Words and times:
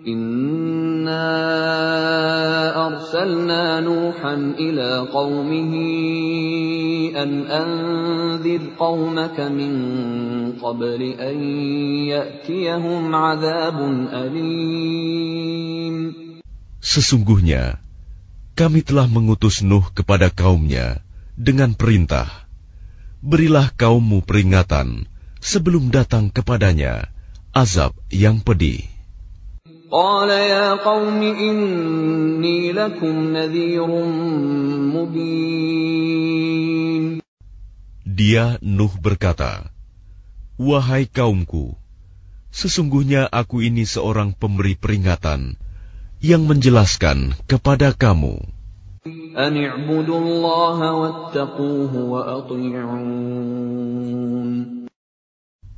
Inna 0.06 1.26
arsalna 2.78 3.82
Nuhan 3.82 4.62
ila 4.62 5.10
qawmihi 5.10 7.18
an 7.18 7.50
anzir 7.50 8.78
qawmaka 8.78 9.50
min 9.50 9.74
qabli 10.62 11.18
an 11.18 11.38
ya'tiyahum 12.14 13.10
azabun 13.10 14.14
alim. 14.14 16.14
Sesungguhnya, 16.78 17.82
kami 18.57 18.85
telah 18.85 19.09
mengutus 19.09 19.65
Nuh 19.65 19.89
kepada 19.91 20.29
kaumnya 20.29 21.01
dengan 21.35 21.73
perintah, 21.73 22.29
berilah 23.25 23.73
kaummu 23.75 24.23
peringatan 24.23 25.09
sebelum 25.41 25.89
datang 25.89 26.29
kepadanya 26.29 27.09
azab 27.53 27.97
yang 28.13 28.45
pedih. 28.45 28.93
قال 29.93 30.31
يا 30.33 30.81
قوم 30.81 31.21
إني 31.21 32.73
لكم 32.73 33.37
نذير 33.37 33.89
مبين 34.97 36.23
Dia 38.09 38.57
Nuh 38.65 38.93
berkata, 38.97 39.69
Wahai 40.57 41.05
kaumku, 41.05 41.77
sesungguhnya 42.49 43.29
aku 43.29 43.61
ini 43.69 43.85
seorang 43.85 44.33
pemberi 44.33 44.81
peringatan 44.81 45.61
yang 46.23 46.47
menjelaskan 46.47 47.35
kepada 47.51 47.93
kamu. 47.93 48.39
أن 49.33 49.57
اعبدوا 49.57 50.21
الله 50.21 50.79
واتقوه 50.95 51.93
وأطيعون 52.13 53.43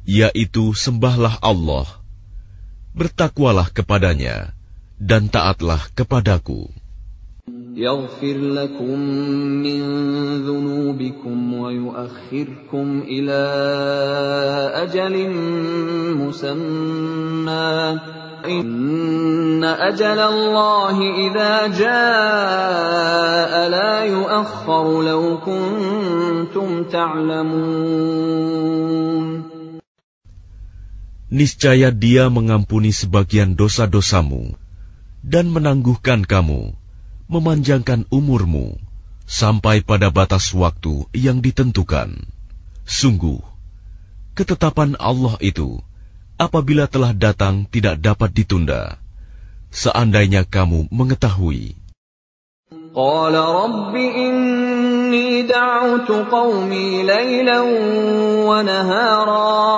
Yaitu 0.04 0.76
sembahlah 0.76 1.40
Allah, 1.40 1.88
bertakwalah 2.92 3.72
kepadanya, 3.72 4.52
dan 5.00 5.32
taatlah 5.32 5.80
kepadaku. 5.96 6.68
يغفر 7.74 8.36
لكم 8.38 8.98
من 9.66 9.80
ذنوبكم 10.46 11.54
ويؤخركم 11.54 13.02
إلى 13.08 13.40
أجل 14.86 15.14
مسمى 16.22 18.00
إن 18.44 19.64
أجل 19.64 20.18
الله 20.20 20.96
إذا 21.00 21.66
جاء 21.72 23.52
لا 23.72 24.04
يؤخر 24.04 25.02
لو 25.02 25.40
كنتم 25.40 26.84
تعلمون 26.92 28.04
Niscaya 31.34 31.90
dia 31.90 32.30
mengampuni 32.30 32.94
sebagian 32.94 33.58
dosa-dosamu 33.58 34.54
dan 35.18 35.50
menangguhkan 35.50 36.22
kamu, 36.22 36.78
memanjangkan 37.26 38.06
umurmu 38.06 38.78
sampai 39.26 39.82
pada 39.82 40.14
batas 40.14 40.54
waktu 40.54 41.10
yang 41.10 41.42
ditentukan. 41.42 42.22
Sungguh, 42.86 43.42
ketetapan 44.38 44.94
Allah 44.94 45.34
itu 45.42 45.82
apabila 46.38 46.90
telah 46.90 47.12
datang 47.14 47.66
tidak 47.70 48.00
dapat 48.02 48.30
ditunda. 48.34 48.98
Seandainya 49.74 50.46
kamu 50.46 50.90
mengetahui, 50.90 51.84
قال 52.94 53.34
رب 53.34 53.94
إني 53.94 55.42
دعوت 55.50 56.10
قومي 56.30 57.02
ليلا 57.02 57.60
ونهارا 58.46 59.74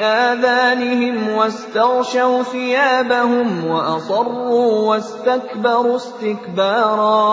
آذانهم 0.00 1.28
واستغشوا 1.28 2.42
ثيابهم 2.42 3.48
وأصروا 3.64 4.70
واستكبروا 4.88 5.96
استكبارا 5.96 7.30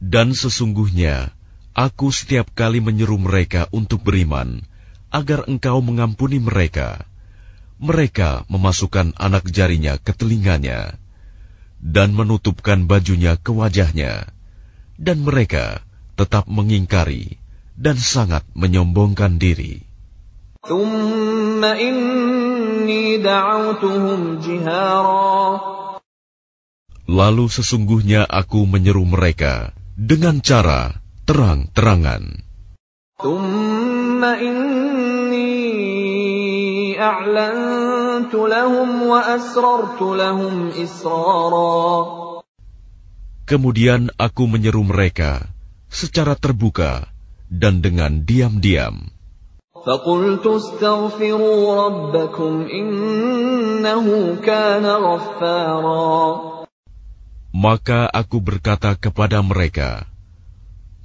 Dan 0.00 0.32
sesungguhnya 0.32 1.30
aku 1.76 2.08
setiap 2.10 2.50
kali 2.56 2.80
menyeru 2.80 3.20
mereka 3.20 3.68
untuk 3.70 4.00
beriman, 4.02 4.64
agar 5.12 5.46
engkau 5.46 5.78
mengampuni 5.84 6.40
mereka. 6.40 7.04
Mereka 7.78 8.48
memasukkan 8.48 9.14
anak 9.16 9.46
jarinya 9.52 10.00
ke 10.00 10.16
telinganya, 10.16 10.96
dan 11.78 12.16
menutupkan 12.16 12.88
bajunya 12.88 13.36
ke 13.38 13.52
wajahnya, 13.52 14.28
dan 14.96 15.20
mereka 15.20 15.84
tetap 16.16 16.44
mengingkari 16.48 17.40
dan 17.80 17.96
sangat 17.96 18.44
menyombongkan 18.52 19.40
diri. 19.40 19.80
ثم 20.68 21.64
إني 21.64 23.16
دعوتهم 23.16 24.38
جهارا 24.44 25.60
Lalu 27.10 27.50
sesungguhnya 27.50 28.22
aku 28.22 28.70
menyeru 28.70 29.02
mereka 29.02 29.74
dengan 29.98 30.38
cara 30.38 30.94
terang-terangan. 31.26 32.46
ثم 33.18 34.22
إني 34.24 35.50
أعلنت 37.00 38.34
لهم 38.34 38.88
وأسررت 39.02 40.00
لهم 40.02 40.54
إسرارا 40.78 41.90
Kemudian 43.50 44.14
aku 44.14 44.46
menyeru 44.46 44.86
mereka 44.86 45.50
secara 45.90 46.38
terbuka 46.38 47.10
dan 47.50 47.82
dengan 47.82 48.22
diam-diam. 48.22 49.10
فقلت 49.86 50.46
استغفروا 50.46 51.86
ربكم 51.86 52.52
إنه 52.68 54.36
كان 54.44 54.86
غفارا 54.86 56.50
Maka 57.50 58.06
aku 58.06 58.38
berkata 58.38 58.94
kepada 58.94 59.42
mereka, 59.42 60.06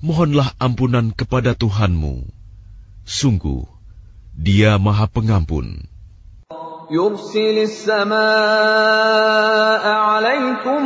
Mohonlah 0.06 0.54
ampunan 0.62 1.10
kepada 1.10 1.58
Tuhanmu. 1.58 2.22
Sungguh, 3.02 3.66
Dia 4.38 4.78
Maha 4.78 5.10
Pengampun. 5.10 5.90
يرسل 6.92 7.58
السماء 7.66 8.14
عليكم 9.90 10.82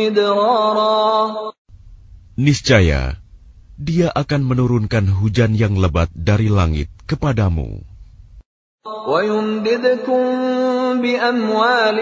مدرارا 0.00 1.52
Niscaya, 2.38 3.18
Dia 3.82 4.10
akan 4.10 4.42
menurunkan 4.42 5.06
hujan 5.06 5.54
yang 5.54 5.78
lebat 5.78 6.10
dari 6.14 6.50
langit 6.50 6.90
kepadamu, 7.06 7.86
ويمددكم 9.08 10.24
بأموال 11.02 11.98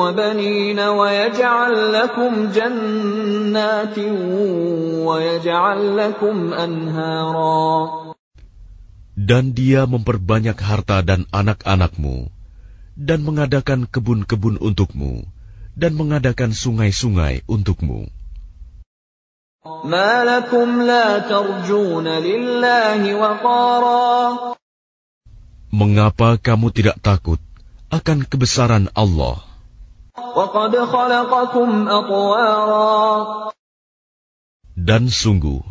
وبنين 0.00 0.78
ويجعل 0.80 1.92
لكم 1.92 2.32
جنات 2.52 3.98
ويجعل 5.08 5.80
لكم 5.96 6.36
أنهارا 6.52 7.68
dan 9.12 9.52
Dia 9.52 9.84
memperbanyak 9.84 10.56
harta 10.56 11.04
dan 11.04 11.28
anak-anakmu, 11.30 12.32
dan 12.96 13.20
mengadakan 13.20 13.84
kebun-kebun 13.84 14.56
untukmu, 14.56 15.28
dan 15.76 15.92
mengadakan 15.94 16.56
sungai-sungai 16.56 17.44
untukmu. 17.44 18.08
Mengapa 25.67 26.29
kamu 26.39 26.67
tidak 26.73 26.97
takut 27.03 27.39
akan 27.91 28.27
kebesaran 28.27 28.87
Allah? 28.95 29.43
Dan 34.77 35.03
sungguh, 35.11 35.61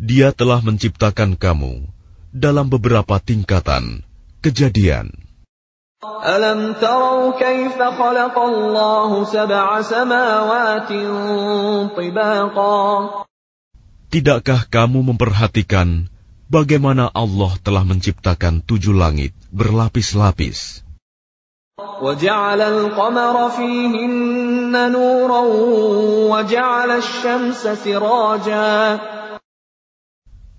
Dia 0.00 0.32
telah 0.32 0.64
menciptakan 0.64 1.36
kamu 1.36 1.84
dalam 2.32 2.66
beberapa 2.72 3.20
tingkatan 3.20 4.00
kejadian. 4.40 5.29
ألم 6.25 6.73
تروا 6.73 7.39
كيف 7.39 7.77
خلق 7.77 8.35
الله 8.39 9.11
سبع 9.25 9.81
سماوات 9.81 10.89
طباقا 11.97 12.81
Tidakkah 14.05 14.69
kamu 14.71 15.11
memperhatikan 15.11 16.07
bagaimana 16.47 17.11
Allah 17.11 17.51
telah 17.59 17.83
menciptakan 17.83 18.63
tujuh 18.63 18.95
langit 18.95 19.35
berlapis-lapis? 19.51 20.85
وجعل 21.75 22.61
القمر 22.61 23.35
فيهن 23.49 24.73
نورا 24.91 25.43
وجعل 26.31 26.89
الشمس 26.91 27.61
سراجا 27.67 28.71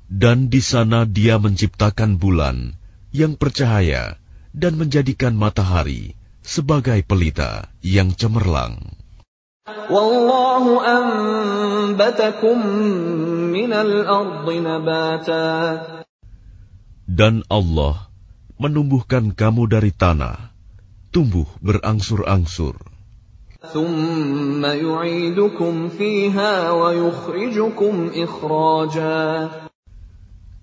Dan 0.06 0.52
di 0.52 0.60
sana 0.60 1.08
dia 1.08 1.40
menciptakan 1.40 2.20
bulan 2.20 2.76
yang 3.16 3.40
bercahaya 3.40 4.19
dan 4.56 4.80
menjadikan 4.80 5.36
matahari 5.36 6.16
sebagai 6.40 7.02
pelita 7.02 7.68
yang 7.82 8.14
cemerlang. 8.14 8.96
والله 9.90 10.64
أنبتكم 10.86 12.58
من 13.50 13.72
الأرض 13.72 14.46
نباتا 14.46 15.50
Dan 17.06 17.46
Allah 17.46 18.10
menumbuhkan 18.58 19.30
kamu 19.30 19.70
dari 19.70 19.94
tanah, 19.94 20.50
tumbuh 21.14 21.46
berangsur-angsur. 21.62 22.78
ثم 23.66 24.62
يعيدكم 24.62 25.74
فيها 25.88 26.70
ويخرجكم 26.70 27.94
إخراجا 28.14 29.22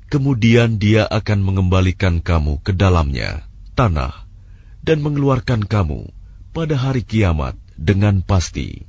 Kemudian 0.07 0.77
dia 0.77 1.09
akan 1.09 1.41
mengembalikan 1.41 2.21
kamu 2.21 2.61
ke 2.61 2.71
dalamnya, 2.71 3.43
tanah 3.78 4.26
dan 4.82 4.98
mengeluarkan 5.06 5.62
kamu 5.62 6.10
pada 6.50 6.74
hari 6.74 7.06
kiamat 7.06 7.54
dengan 7.78 8.26
pasti. 8.26 8.82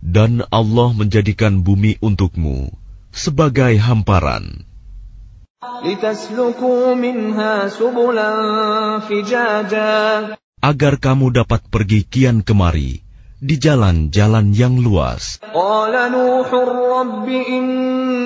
Dan 0.00 0.32
Allah 0.48 0.88
menjadikan 0.96 1.60
bumi 1.60 2.00
untukmu 2.00 2.72
sebagai 3.12 3.76
hamparan. 3.76 4.64
Agar 10.64 10.94
kamu 10.96 11.26
dapat 11.36 11.60
pergi 11.68 12.00
kian 12.08 12.40
kemari 12.40 13.04
di 13.36 13.54
jalan-jalan 13.60 14.56
yang 14.56 14.80
luas. 14.80 15.44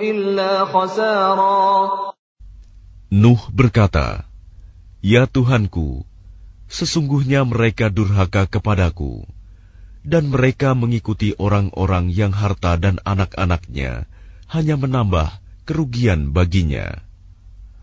إلا 0.00 0.64
خسارا 0.64 2.06
Nuh 3.06 3.38
berkata, 3.54 4.26
Ya 4.98 5.30
Tuhanku, 5.30 6.02
sesungguhnya 6.66 7.46
mereka 7.46 7.86
durhaka 7.86 8.50
kepadaku, 8.50 9.22
dan 10.02 10.26
mereka 10.26 10.74
mengikuti 10.74 11.38
orang-orang 11.38 12.10
yang 12.10 12.34
harta 12.34 12.74
dan 12.74 12.98
anak-anaknya 13.06 14.10
hanya 14.50 14.74
menambah 14.74 15.38
kerugian 15.64 16.34
baginya. 16.34 17.06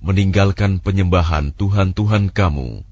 meninggalkan 0.00 0.78
penyembahan 0.82 1.52
tuhan-tuhan 1.56 2.30
kamu, 2.30 2.84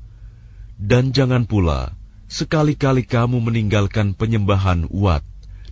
dan 0.80 1.14
jangan 1.14 1.46
pula 1.46 1.94
sekali-kali 2.26 3.06
kamu 3.06 3.38
meninggalkan 3.38 4.16
penyembahan 4.16 4.90
Wat, 4.90 5.22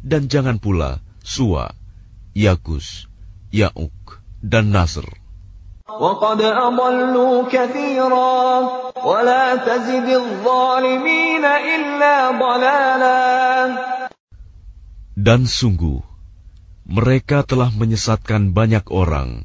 dan 0.05 0.31
jangan 0.31 0.63
pula 0.63 1.03
Suwa, 1.23 1.75
Yakus, 2.35 3.07
Yauk, 3.55 4.23
dan 4.43 4.75
Nasr. 4.75 5.07
Dan 15.13 15.41
sungguh, 15.45 16.01
mereka 16.89 17.45
telah 17.45 17.71
menyesatkan 17.71 18.57
banyak 18.57 18.87
orang, 18.89 19.45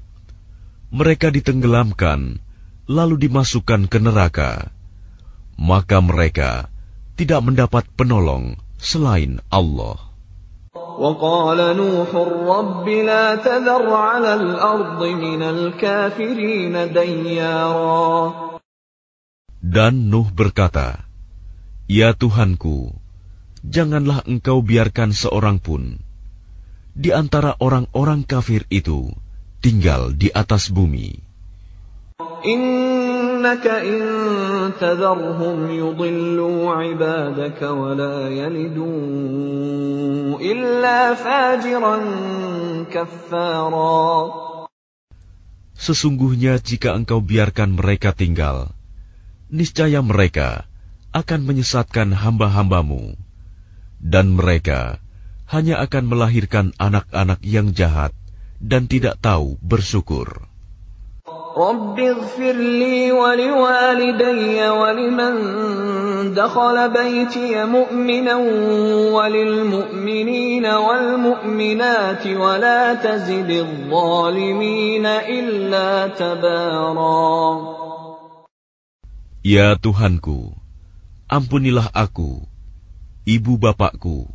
mereka 0.90 1.34
ditenggelamkan 1.34 2.38
lalu 2.86 3.26
dimasukkan 3.26 3.90
ke 3.90 3.98
neraka, 3.98 4.70
maka 5.58 5.98
mereka 5.98 6.70
tidak 7.18 7.42
mendapat 7.42 7.84
penolong 7.98 8.56
selain 8.78 9.42
Allah. 9.50 10.06
وقال 10.96 11.76
نوح 11.76 12.08
رب 12.48 12.86
لا 12.88 13.36
تذر 13.36 13.84
على 13.84 14.32
الأرض 14.34 15.00
من 15.04 15.40
الكافرين 15.44 16.74
ديارا 16.92 18.12
Dan 19.60 20.08
Nuh 20.08 20.32
berkata, 20.32 21.04
Ya 21.84 22.16
Tuhanku, 22.16 22.96
janganlah 23.60 24.24
engkau 24.24 24.64
biarkan 24.64 25.12
seorang 25.12 25.60
pun 25.60 26.00
di 26.96 27.12
antara 27.12 27.52
orang-orang 27.60 28.24
kafir 28.24 28.64
itu 28.72 29.12
tinggal 29.61 30.11
di 30.17 30.33
atas 30.33 30.73
bumi. 30.73 31.21
Sesungguhnya 45.81 46.61
jika 46.61 46.89
engkau 46.93 47.19
biarkan 47.21 47.69
mereka 47.73 48.13
tinggal, 48.13 48.73
niscaya 49.49 50.01
mereka 50.01 50.65
akan 51.13 51.41
menyesatkan 51.45 52.13
hamba-hambamu, 52.13 53.17
dan 54.01 54.33
mereka 54.33 54.97
hanya 55.49 55.83
akan 55.83 56.03
melahirkan 56.07 56.71
anak-anak 56.79 57.43
yang 57.43 57.75
jahat 57.75 58.15
dan 58.60 58.88
tidak 58.88 59.20
tahu 59.20 59.60
bersyukur. 59.60 60.46
رب 61.56 61.98
اغفر 62.00 62.52
لي 62.52 63.12
ولوالدي 63.12 64.68
ولمن 64.68 65.34
دخل 66.34 66.76
بيتي 66.92 67.64
مؤمنا 67.64 68.36
وللمؤمنين 69.16 70.66
والمؤمنات 70.66 72.26
ولا 72.26 72.94
تزد 72.94 73.50
الظالمين 73.50 75.06
إلا 75.06 76.08
تبارا 76.08 77.76
Ya 79.46 79.78
Tuhanku, 79.78 80.58
ampunilah 81.30 81.88
aku, 81.94 82.44
ibu 83.24 83.52
bapakku, 83.56 84.28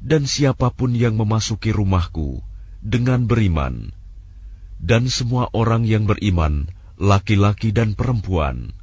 dan 0.00 0.30
siapapun 0.30 0.94
yang 0.94 1.18
memasuki 1.18 1.74
rumahku 1.74 2.40
dengan 2.83 3.23
beriman, 3.25 3.95
dan 4.83 5.07
semua 5.07 5.47
orang 5.55 5.87
yang 5.87 6.03
beriman, 6.03 6.67
laki-laki 6.99 7.71
dan 7.71 7.95
perempuan, 7.95 8.75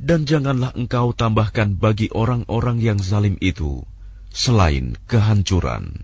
dan 0.00 0.24
janganlah 0.24 0.72
engkau 0.72 1.12
tambahkan 1.12 1.76
bagi 1.76 2.08
orang-orang 2.10 2.80
yang 2.80 2.98
zalim 2.98 3.36
itu 3.38 3.84
selain 4.32 4.96
kehancuran. 5.06 6.02